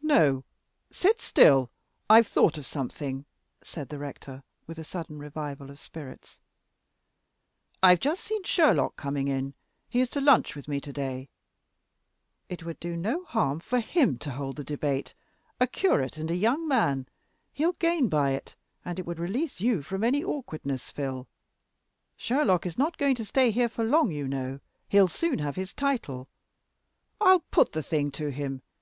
[0.00, 0.42] "No,
[0.90, 1.70] sit still;
[2.08, 3.26] I've thought of something,"
[3.62, 6.38] said the rector, with a sudden revival of spirits.
[7.82, 9.52] "I've just seen Sherlock coming in.
[9.86, 11.28] He is to lunch with me to day.
[12.48, 15.12] It would do no harm for him to hold the debate
[15.60, 17.06] a curate and a young man
[17.52, 21.28] he'll gain by it; and it would release you from any awkwardness, Phil.
[22.16, 26.30] Sherlock is not going to stay here long, you know; he'll soon have his title.
[27.20, 28.62] I'll put the thing to him.